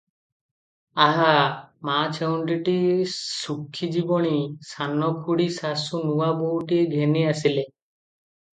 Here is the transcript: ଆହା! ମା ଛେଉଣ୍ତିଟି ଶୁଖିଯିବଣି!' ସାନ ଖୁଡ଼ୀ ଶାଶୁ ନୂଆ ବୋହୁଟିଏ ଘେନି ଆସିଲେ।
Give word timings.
ଆହା! 1.03 1.33
ମା 1.89 1.97
ଛେଉଣ୍ତିଟି 2.19 2.73
ଶୁଖିଯିବଣି!' 3.17 4.33
ସାନ 4.73 5.13
ଖୁଡ଼ୀ 5.29 5.47
ଶାଶୁ 5.61 6.03
ନୂଆ 6.09 6.33
ବୋହୁଟିଏ 6.43 6.91
ଘେନି 6.99 7.27
ଆସିଲେ। 7.37 7.71